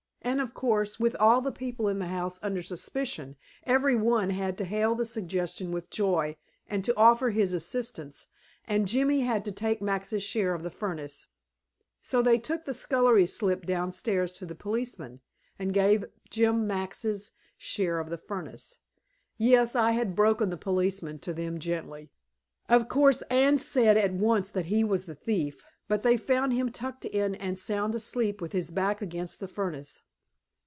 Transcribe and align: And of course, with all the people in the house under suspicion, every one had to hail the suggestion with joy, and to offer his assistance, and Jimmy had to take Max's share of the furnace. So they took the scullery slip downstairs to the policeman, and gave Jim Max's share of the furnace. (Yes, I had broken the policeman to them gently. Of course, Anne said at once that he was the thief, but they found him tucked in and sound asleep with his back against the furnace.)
And 0.23 0.39
of 0.39 0.53
course, 0.53 0.99
with 0.99 1.15
all 1.15 1.41
the 1.41 1.51
people 1.51 1.87
in 1.87 1.97
the 1.97 2.05
house 2.05 2.39
under 2.43 2.61
suspicion, 2.61 3.37
every 3.63 3.95
one 3.95 4.29
had 4.29 4.55
to 4.59 4.65
hail 4.65 4.93
the 4.93 5.03
suggestion 5.03 5.71
with 5.71 5.89
joy, 5.89 6.37
and 6.69 6.85
to 6.85 6.95
offer 6.95 7.31
his 7.31 7.53
assistance, 7.53 8.27
and 8.65 8.87
Jimmy 8.87 9.21
had 9.21 9.43
to 9.45 9.51
take 9.51 9.81
Max's 9.81 10.21
share 10.21 10.53
of 10.53 10.61
the 10.61 10.69
furnace. 10.69 11.25
So 12.03 12.21
they 12.21 12.37
took 12.37 12.65
the 12.65 12.73
scullery 12.75 13.25
slip 13.25 13.65
downstairs 13.65 14.31
to 14.33 14.45
the 14.45 14.53
policeman, 14.53 15.21
and 15.57 15.73
gave 15.73 16.05
Jim 16.29 16.67
Max's 16.67 17.31
share 17.57 17.97
of 17.99 18.11
the 18.11 18.17
furnace. 18.19 18.77
(Yes, 19.39 19.75
I 19.75 19.91
had 19.91 20.15
broken 20.15 20.51
the 20.51 20.55
policeman 20.55 21.17
to 21.17 21.33
them 21.33 21.57
gently. 21.57 22.11
Of 22.69 22.87
course, 22.87 23.23
Anne 23.23 23.57
said 23.57 23.97
at 23.97 24.13
once 24.13 24.51
that 24.51 24.67
he 24.67 24.83
was 24.83 25.05
the 25.05 25.15
thief, 25.15 25.65
but 25.87 26.03
they 26.03 26.15
found 26.15 26.53
him 26.53 26.71
tucked 26.71 27.05
in 27.05 27.33
and 27.35 27.57
sound 27.57 27.95
asleep 27.95 28.39
with 28.39 28.51
his 28.51 28.69
back 28.69 29.01
against 29.01 29.39
the 29.39 29.47
furnace.) 29.47 30.03